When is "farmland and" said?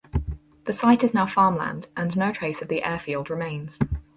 1.27-2.17